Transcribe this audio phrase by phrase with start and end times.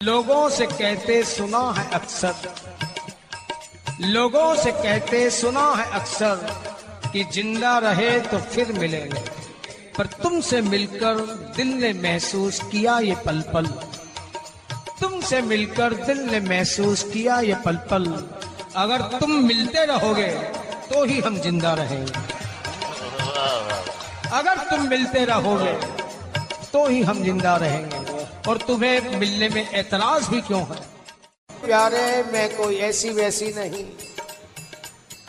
[0.00, 2.34] लोगों से कहते सुना है अक्सर।
[4.02, 6.46] लोगों से कहते सुना है अक्सर
[7.12, 9.22] कि ज़िंदा रहे तो फिर मिलेंगे।
[9.98, 11.20] पर तुमसे मिलकर
[11.56, 13.66] दिल ने महसूस किया ये पल पल
[15.00, 18.06] तुमसे मिलकर दिल ने महसूस किया ये पल पल
[18.76, 20.28] अगर तुम मिलते रहोगे
[20.88, 22.12] तो ही हम ज़िंदा रहेंगे।
[24.32, 25.72] अगर तुम मिलते रहोगे
[26.72, 28.07] तो ही हम ज़िंदा रहेंगे।
[28.48, 30.88] और तुम्हें मिलने में एतराज़ भी क्यों है?
[31.64, 33.84] प्यारे, मैं कोई ऐसी वैसी नहीं।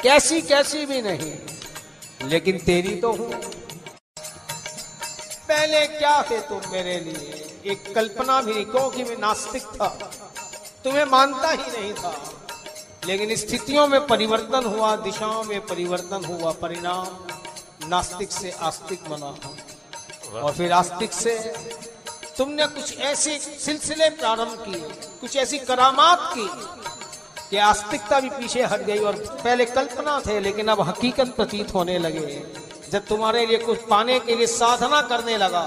[0.04, 1.34] कैसी कैसी भी नहीं।
[2.30, 3.34] लेकिन तेरी तो हूँ।
[5.48, 7.62] पहले क्या थे तुम मेरे लिए?
[7.66, 9.88] एक कल्पना भी क्योंकि मैं नास्तिक था।
[10.84, 12.34] तुम्हें मानता ही नहीं था।
[13.06, 17.28] लेकिन स्थितियों में परिवर्तन हुआ, दिशाओं में परिवर्तन हुआ, परिणाम
[17.90, 19.40] नास्तिक से आस्तिक बना।
[20.40, 21.54] और फिर आस्तिक से
[22.40, 24.80] तुमने कुछ ऐसे सिलसिले प्रारंभ किए,
[25.22, 26.48] कुछ ऐसी करामात की
[27.50, 31.98] कि आस्तिकता भी पीछे हट गई और पहले कल्पना थे, लेकिन अब हकीकत प्रतीत होने
[31.98, 32.42] लगे।
[32.92, 35.64] जब तुम्हारे लिए कुछ पाने के लिए साधना करने लगा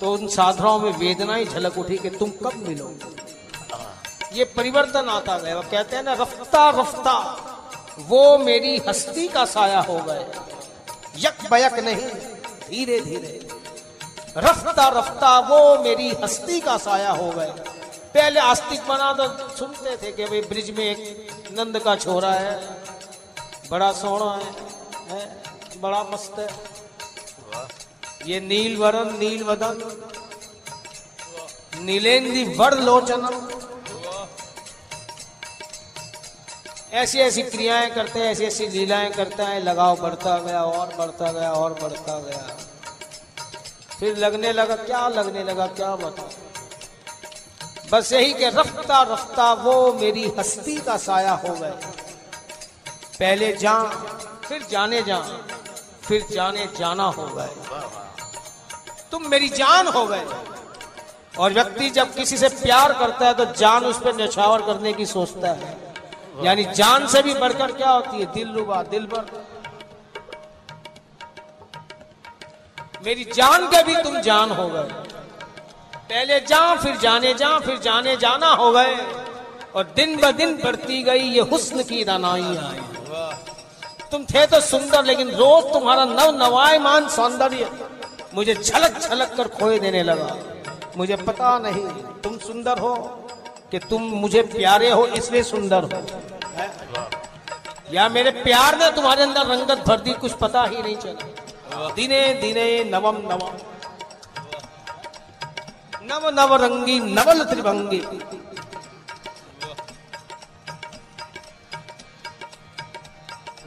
[0.00, 5.38] तो उन साधनाओं में वेदना ही झलक उठी कि तुम कब मिलोगे। ये परिवर्तन आता
[5.38, 7.16] गया। वो कहते हैं ना, रफ्ता रफ्ता,
[8.00, 10.26] वो मेरी हस्ती का साया हो गए।
[11.18, 12.10] यक बयक नहीं,
[12.68, 13.51] धीरे धीरे।
[14.36, 17.52] रफ्ता रफ्ता वो मेरी हस्ती का साया हो गए
[18.14, 22.54] पहले आस्तिक बना तो सुनते थे कि भाई ब्रिज में एक नंद का छोरा है।
[23.70, 24.50] बड़ा सोना है,
[25.08, 26.48] है बड़ा मस्त है।
[28.26, 29.80] ये नील वरण नील वदन
[31.80, 33.40] नीलेंद्री वर लोचनम
[36.92, 41.32] ऐसी ऐसी क्रियाएँ करते हैं ऐसी ऐसी लीलाएँ करता है लगाव बढ़ता गया और बढ़ता
[41.32, 42.56] गया और बढ़ता गया।
[44.02, 46.22] फिर लगने लगा, क्या लगने लगा, क्या बता
[47.90, 51.70] बस यही के रफ्ता रफ्ता वो मेरी हस्ती का साया हो गए
[53.18, 53.74] पहले जा
[54.46, 55.18] फिर जाने जा
[56.02, 57.52] फिर जाने जाना हो गए
[59.10, 60.26] तुम मेरी जान हो गए।
[61.38, 65.06] और व्यक्ति जब किसी से प्यार करता है तो जान उस पर निछावर करने की
[65.06, 65.76] सोचता है।
[66.44, 68.32] यानी जान से भी बढ़कर क्या होती है?
[68.34, 69.41] दिल रुबा, दिल भर।
[73.02, 74.82] मेरी जान के भी तुम जान हो गए।
[76.08, 78.94] पहले जा, फिर जाने जा, फिर जाने जाना हो गए।
[79.74, 82.80] और दिन ब दिन बढ़ती गई, ये हुस्न की रनाई आई
[84.12, 87.70] तुम थे तो सुंदर, लेकिन रोज तुम्हारा नव नवायमान सौंदर्य
[88.34, 90.36] मुझे झलक झलक कर खोए देने लगा।
[90.96, 91.86] मुझे पता नहीं,
[92.22, 92.94] तुम सुंदर हो
[93.70, 96.02] कि तुम मुझे प्यारे हो, इसलिए सुंदर हो।
[97.92, 101.41] या मेरे प्यार ने तुम्हारे अंदर रंगत भर दी, कुछ पता ही नहीं चला।
[101.74, 103.56] दिने दिने नवम नवम।
[106.02, 107.98] नव नव रंगी नवल त्रिभंगी।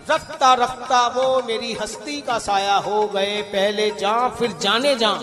[0.09, 5.13] रखता रखता वो मेरी हस्ती का साया हो गए। पहले जा, फिर जाने जा।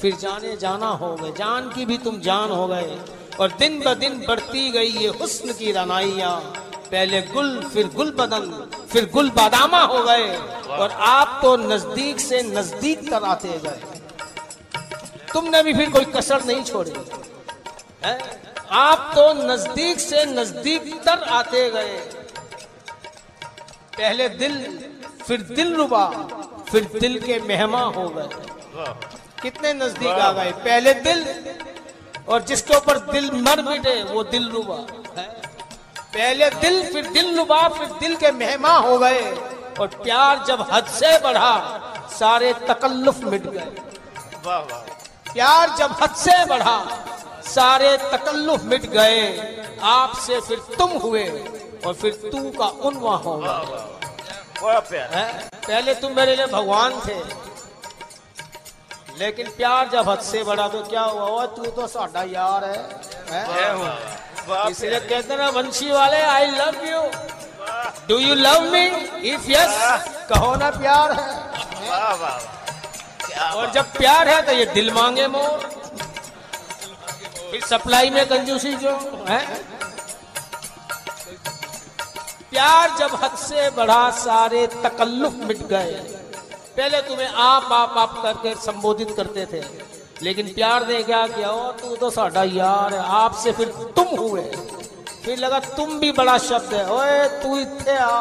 [0.00, 3.00] फिर जाने जाना हो गए। जान की भी तुम जान हो गए।
[3.40, 6.52] और दिन ब दिन बढ़ती गई ये हुस्न की रनाइया।
[6.92, 10.36] पहले गुल, फिर गुल बदन, फिर गुल बादामा हो गए
[10.68, 13.80] और आप तो नज़दीक से नज़दीक तर आते गए।
[15.32, 16.92] तुमने भी फिर कोई कसर नहीं छोड़ी।
[18.04, 18.18] है?
[18.70, 21.98] आप तो नज़दीक से नज़दीक तर आते गए।
[23.98, 24.78] पहले दिल,
[25.26, 26.06] फिर दिल रुबा,
[26.70, 28.28] फिर दिल के मेहमा हो गए।
[29.42, 30.52] कितने नज़दीक आ गए?
[30.52, 31.24] पहले दिल,
[32.28, 34.86] और जिसके ऊपर दिल मर मिटे, वो दिल रुबा।
[35.20, 35.41] है?
[36.14, 39.20] पहले दिल फिर दिल लुबा फिर दिल के मेहमा हो गए।
[39.80, 41.52] और प्यार जब हद से बढ़ा
[42.10, 43.70] सारे तकल्लुफ मिट गए।
[44.46, 46.76] प्यार जब हद से बढ़ा
[47.44, 49.22] सारे तकल्लुफ मिट गए।
[49.84, 51.24] आपसे फिर तुम हुए
[51.86, 53.58] और फिर तू का उनवा होगा
[54.62, 57.16] पहले तुम मेरे लिए भगवान थे।
[59.18, 61.46] लेकिन प्यार जब हद से बढ़ा तो क्या हुआ?
[61.46, 62.76] तू तो साडा यार है,
[63.30, 64.11] है?
[64.70, 67.00] इसलिए कहते ना वंशी वाले I love you
[68.08, 68.84] do you love me
[69.30, 69.74] if yes
[70.28, 71.26] कहो ना प्यार है।
[73.50, 75.68] और जब प्यार है तो ये दिल मांगे मोर।
[77.50, 78.90] फिर सप्लाई में कंजूसी जो
[79.28, 79.40] है?
[82.50, 85.94] प्यार जब हद से बढ़ा सारे तकल्लुफ मिट गए।
[86.76, 89.60] पहले तुम्हें आप आप आप करके संबोधित करते थे।
[90.22, 91.50] लेकिन प्यार ने क्या किया?
[91.72, 94.42] तू तो साडा यार है। आपसे फिर तुम हुए।
[95.24, 98.20] फिर लगा तुम भी बड़ा शब्द है। ओए, तू इतने आ।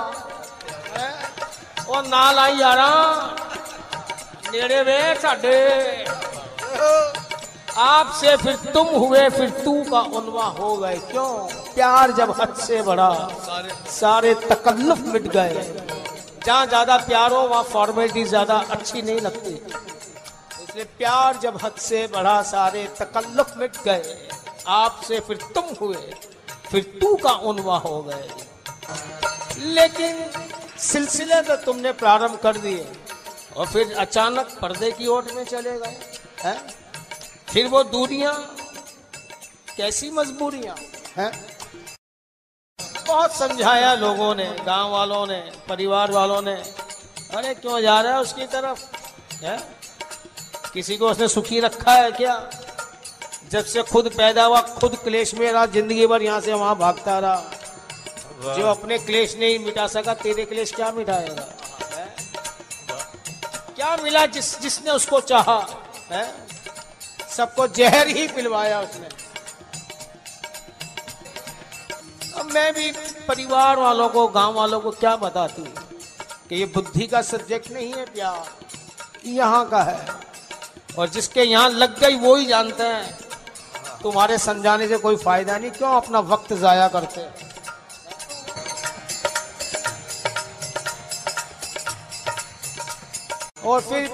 [1.89, 2.89] ओ, नाल आई यारा।
[4.53, 5.57] नेड़े वे साडे।
[7.77, 11.27] आपसे फिर तुम हुए, फिर तू का उनवा हो गए। क्यों?
[11.75, 13.12] प्यार जब हद से बढ़ा,
[13.89, 15.65] सारे तकल्लुफ मिट गए।
[16.45, 19.53] जहाँ ज़्यादा प्यार हो, वहाँ फॉर्मेलिटी ज़्यादा अच्छी नहीं लगती।
[20.71, 24.27] इसलिए प्यार जब हद से बढ़ा सारे तकल्लुफ मिट गए।
[24.68, 26.13] आपसे फिर तुम हुए
[26.69, 28.29] फिर तू का उनवा हो गए।
[29.57, 30.29] लेकिन
[30.79, 32.85] सिलसिले तो तुमने प्रारंभ कर दिए
[33.57, 35.97] और फिर अचानक पर्दे की ओट में चले गए
[36.41, 36.57] हैं?
[37.50, 38.33] फिर वो दूरियाँ
[39.77, 40.75] कैसी मजबूरियाँ?
[41.17, 41.31] हैं?
[43.07, 46.56] बहुत समझाया लोगों ने गाँव वालों ने परिवार वालों ने।
[47.35, 48.88] अरे क्यों जा रहा है उसकी तरफ़?
[49.44, 49.80] है?
[50.73, 52.50] किसी को उसने सुखी रखा है क्या?
[53.51, 57.18] जब से खुद पैदा हुआ खुद क्लेश में रहा ज़िंदगी भर यहाँ से वहाँ भागता
[57.19, 61.47] रहा। जो अपने क्लेश नहीं मिटा सका तेरे क्लेश क्या मिटाएगा
[63.75, 65.57] क्या मिला जिस जिसने उसको चाहा?
[66.12, 66.25] है?
[67.38, 69.09] सबको जहर ही पिलवाया उसने।
[72.39, 72.91] अब मैं भी
[73.27, 75.63] परिवार वालों को गाँव वालों को क्या बताती
[76.50, 78.50] कि ये बुद्धि का सब्जेक्ट नहीं है प्यार।
[79.25, 80.20] यहाँ का है।
[80.97, 83.17] और जिसके यहाँ लग गई वो ही जानते हैं।
[84.01, 87.21] तुम्हारे समझाने से कोई फ़ायदा नहीं, क्यों अपना वक्त जाया करते?
[93.63, 94.07] और फिर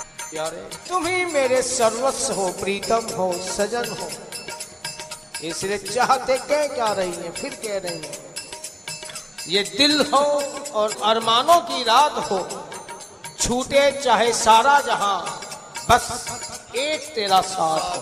[0.89, 4.07] तुम ही मेरे सर्वस्व हो, प्रीतम हो, सजन हो।
[5.43, 8.25] इसलिए चाहते कह क्या रही है, फिर कह रही है।
[9.47, 10.23] ये दिल हो
[10.73, 12.39] और अरमानों की रात हो,
[13.39, 15.19] छूटे चाहे सारा जहाँ,
[15.89, 16.07] बस
[16.75, 18.01] एक तेरा साथ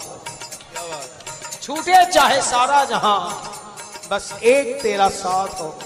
[1.61, 3.19] छूटे चाहे सारा जहाँ,
[4.11, 5.79] बस एक तेरा साथ हो।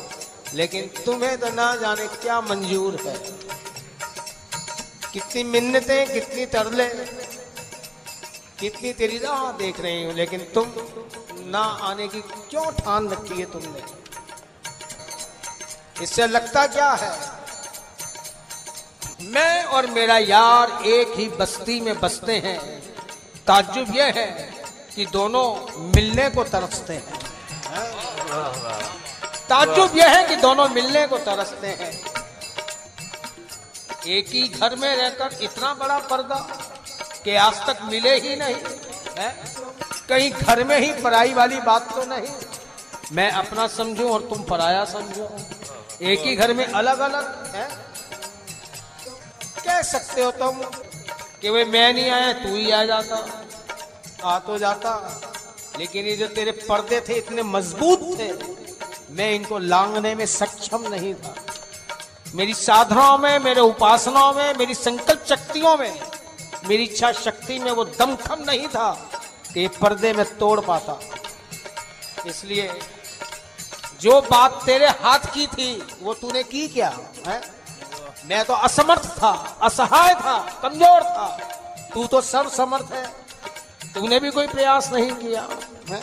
[0.53, 3.17] लेकिन तुम्हें तो ना जाने क्या मंजूर है।
[5.13, 6.87] कितनी मिन्नतें, कितनी तरले,
[8.59, 10.73] कितनी तेरी राह देख रही हूँ, लेकिन तुम
[11.49, 13.81] ना आने की क्यों ठान रखी है तुमने?
[16.03, 17.38] इससे लगता क्या है?
[19.29, 22.59] मैं और मेरा यार एक ही बस्ती में बसते हैं।
[23.47, 24.53] ताज्जुब यह है
[24.95, 27.19] कि दोनों मिलने को तरसते हैं।
[29.49, 31.91] ताज्जुब यह है कि दोनों मिलने को तरसते हैं।
[34.07, 36.35] एक ही घर में रहकर इतना बड़ा पर्दा
[37.23, 38.55] कि आज तक मिले ही नहीं,
[39.17, 39.35] है?
[40.09, 42.31] कहीं घर में ही पराई वाली बात तो नहीं।
[43.11, 45.37] मैं अपना समझूं और तुम पराया समझो।
[46.01, 47.88] एक ही घर में अलग अलग है?
[49.79, 50.61] कह सकते हो तुम
[51.41, 53.43] कि वे मैं नहीं आया, तू ही आ जाता।
[54.23, 55.21] आ तो जाता।
[55.79, 58.33] लेकिन ये जो तेरे पर्दे थे इतने मज़बूत थे,
[59.13, 61.35] मैं इनको लांगने में सक्षम नहीं था।
[62.35, 66.01] मेरी साधनाओं में, मेरे उपासनाओं में, मेरी संकल्प शक्तियों में,
[66.65, 69.09] मेरी इच्छा शक्ति में वो दमखम नहीं था
[69.53, 70.99] कि पर्दे में तोड़ पाता।
[72.27, 72.79] इसलिए
[74.01, 77.58] जो बात तेरे हाथ की थी, वो तूने की क्या, है?
[78.29, 79.31] मैं तो असमर्थ था
[79.61, 81.27] असहाय था कमज़ोर था।
[81.93, 83.05] तू तो सर्व समर्थ है।
[83.93, 85.47] तूने भी कोई प्रयास नहीं किया।
[85.89, 86.01] है?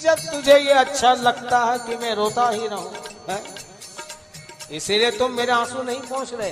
[0.00, 2.92] जब तुझे ये अच्छा लगता है कि मैं रोता ही रहूँ
[4.72, 6.50] इसीलिए तुम मेरे आँसू नहीं पहुँच रहे।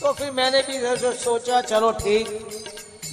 [0.00, 0.78] तो फिर मैंने भी
[1.18, 2.28] सोचा चलो ठीक।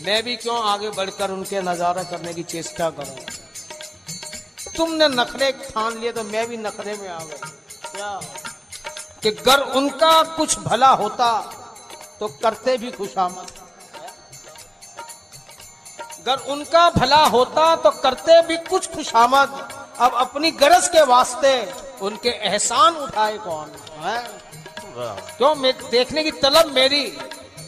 [0.06, 3.18] मैं भी क्यों आगे बढ़कर उनके नज़ारा करने की चेष्टा करूँ?
[4.78, 7.51] तुमने नखरे ठान लिए तो मैं भी नखरे में आ गया। क्या
[8.02, 11.32] कि अगर उनका कुछ भला होता
[12.20, 13.52] तो करते भी खुशामद।
[16.20, 19.68] अगर उनका भला होता तो करते भी कुछ खुशामद।
[20.00, 21.54] अब अपनी गरज के वास्ते
[22.02, 23.72] उनके एहसान उठाए कौन?
[24.00, 24.20] है?
[25.38, 25.54] क्यों?
[25.56, 27.04] मैं देखने की तलब मेरी।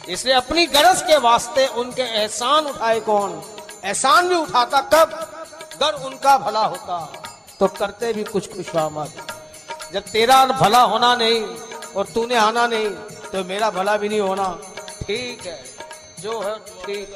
[0.09, 3.41] इसलिए अपनी गरज के वास्ते उनके एहसान उठाए कौन?
[3.83, 5.13] एहसान भी उठाता कब?
[5.73, 6.97] अगर उनका भला होता
[7.59, 9.32] तो करते भी कुछ खुशामद।
[9.93, 11.41] जब तेरा भला होना नहीं
[11.95, 12.89] और तूने आना नहीं
[13.31, 14.47] तो मेरा भला भी नहीं होना।
[15.01, 15.57] ठीक है
[16.21, 17.09] जो है ठीक।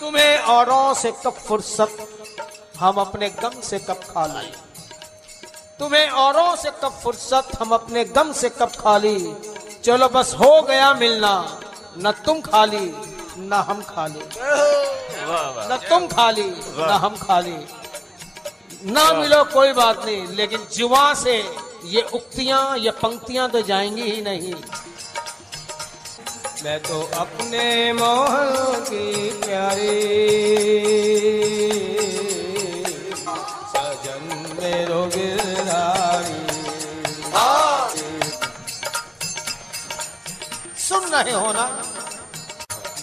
[0.00, 1.96] तुम्हें औरों से कब फुर्सत
[2.78, 4.52] हम अपने गम से कब खा ली।
[5.78, 9.18] तुम्हें औरों से कब फुर्सत हम अपने गम से कब खाली
[9.84, 11.34] चलो बस हो गया मिलना
[11.98, 12.86] न तुम खाली
[13.38, 14.24] न हम खाली
[15.70, 16.48] न तुम खाली
[16.78, 17.56] न हम खाली
[18.84, 21.36] ना मिलो कोई बात नहीं। लेकिन जुआ से
[21.84, 24.54] ये उक्तियाँ ये पंक्तियाँ तो जाएँगी ही नहीं।
[26.64, 28.36] मैं तो अपने मोह
[28.80, 29.96] की प्यारी।
[33.72, 34.24] सजन
[34.60, 36.42] मेरो गिरधारी
[40.78, 41.66] सुन रहे हो ना?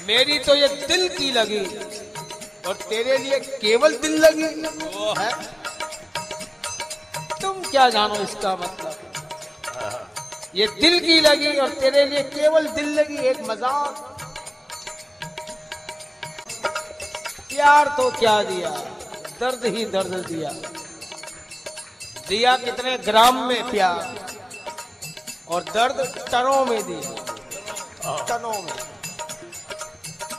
[0.07, 1.59] मेरी तो ये दिल की लगी
[2.67, 4.43] और तेरे लिए केवल दिल लगी।
[4.87, 5.50] वो है।
[7.71, 8.95] क्या जानो इसका मतलब?
[10.55, 14.07] ये दिल की लगी और तेरे लिए केवल दिल लगी एक मज़ाक।
[17.49, 18.69] प्यार तो क्या दिया?
[19.39, 20.51] दर्द ही दर्द दिया।
[22.29, 24.03] दिया कितने ग्राम में प्यार?
[25.47, 25.97] और दर्द
[26.31, 28.73] टनों में दिया। टनों में।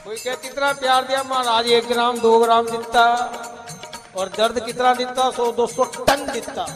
[0.04, 3.04] कोई कह, कितना प्यार दिया महाराज, एक ग्राम, दो ग्राम दिता
[4.16, 5.30] और दर्द कितना दिता?
[5.30, 6.66] सौ दो सौ टन दिता।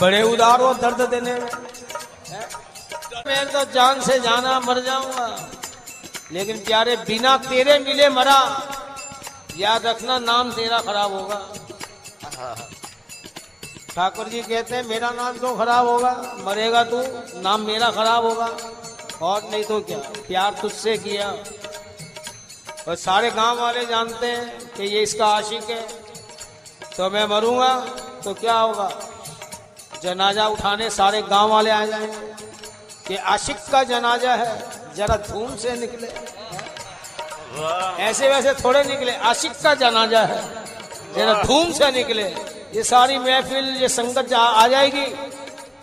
[0.00, 1.50] बड़े उदार हो दर्द देने में।
[3.26, 5.50] मैं तो जान से जाना मर जाऊँगा।
[6.32, 8.66] लेकिन प्यारे, बिना तेरे मिले मरा।
[9.56, 11.48] याद रखना, नाम तेरा खराब होगा।
[13.94, 17.02] ठाकुर जी कहते हैं, मेरा नाम क्यों खराब होगा। मरेगा तू,
[17.40, 18.56] नाम मेरा खराब होगा।
[19.22, 19.98] और नहीं तो क्या?
[19.98, 21.30] प्यार तुझसे किया।
[22.88, 25.99] और सारे गाँव वाले जानते हैं कि ये इसका आशिक है।
[27.00, 27.68] तो मैं मरूँगा
[28.24, 28.88] तो क्या होगा?
[30.02, 32.34] जनाजा उठाने सारे गाँव वाले आ जाएँगे
[33.08, 36.08] कि आशिक का जनाजा है, जरा धूम से निकले।
[38.04, 40.42] ऐसे वैसे थोड़े निकले, आशिक का जनाजा है,
[41.14, 42.24] जरा धूम से निकले।
[42.74, 45.06] ये सारी महफिल, ये संगत जा आ जाएगी,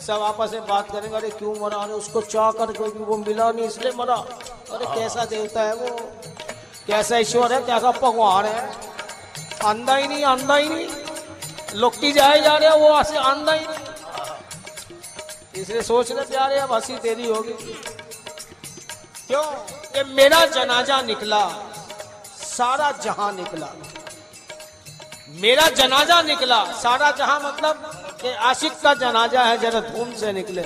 [0.06, 1.78] सब आपस में बात करेंगे, अरे क्यों मरा?
[1.78, 4.16] अरे उसको चाह कर कोई वो मिला नहीं, इसलिए मरा।
[4.72, 6.12] अरे कैसा देवता है वो?
[6.88, 7.62] कैसा ईश्वर है?
[7.62, 8.70] कैसा भगवान है?
[9.66, 10.88] अंधा ही नहीं, अंधा ही नहीं।
[11.78, 13.80] लुकती जाए जा रहे वो ऐसे अंधा ही नहीं।
[15.62, 17.52] इसलिए सोच रहे प्यारे, अब हँसी तेरी होगी।
[19.28, 19.44] क्यों?
[19.94, 21.50] कि मेरा जनाजा निकला,
[22.38, 23.68] सारा जहाँ निकला।
[25.30, 27.74] मेरा जनाजा निकला, सारा जहाँ मतलब
[28.22, 30.66] कि आशिक का जनाजा है, जरा धूम से निकले।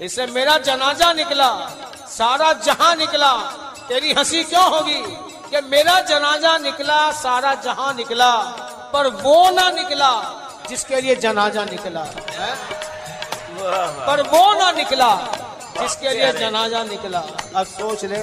[0.00, 1.72] इससे मेरा जनाजा निकला,
[2.08, 3.36] सारा जहाँ निकला।
[3.88, 5.30] तेरी हँसी क्यों होगी?
[5.50, 10.12] कि मेरा जनाजा निकला, सारा जहाँ निकला। पर वो ना निकला
[10.68, 12.52] जिसके लिए जनाजा निकला। है?
[14.06, 15.10] पर वो ना निकला
[15.80, 17.18] जिसके लिए जनाजा निकला।
[17.56, 18.22] अब सोच ले।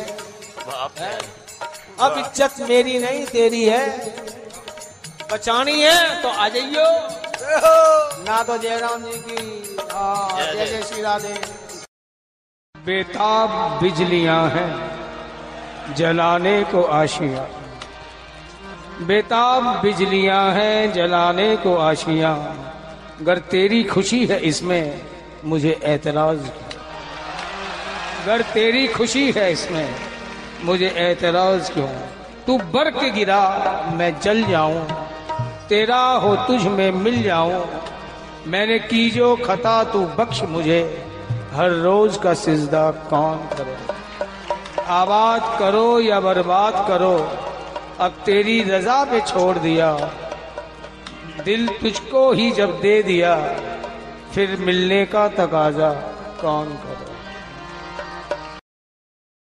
[1.99, 3.85] अब इज़्ज़त मेरी नहीं तेरी है।
[5.31, 6.87] बचानी है तो आ जाइयो।
[8.23, 9.39] ना तो जयराम जी की
[9.93, 11.33] हाँ, जय जय श्री राधे।
[12.75, 13.49] बेताब
[13.81, 14.71] बिजलियाँ हैं
[15.95, 17.47] जलाने को आशिया।
[19.01, 22.33] बेताब बिजलियाँ हैं, जलाने को आशिया।
[23.21, 25.01] अगर तेरी खुशी है इसमें,
[25.45, 26.81] मुझे ऐतराज क्यों?
[28.23, 29.95] अगर तेरी खुशी है इसमें,
[30.63, 31.87] मुझे ऐतराज क्यों?
[32.47, 34.87] तू बर के गिरा, मैं जल जाऊँ।
[35.69, 37.67] तेरा हो तुझ में मिल जाऊँ।
[38.47, 41.05] मैंने की जो खता, तू बख्श मुझे।
[41.53, 43.77] हर रोज का सिजदा कौन करे?
[44.87, 47.46] आबाद करो या बर्बाद करो
[47.99, 49.91] अब तेरी रजा पे छोड़ दिया।
[51.45, 53.35] दिल तुझको ही जब दे दिया,
[54.33, 55.89] फिर मिलने का तकाजा
[56.41, 57.16] कौन करे?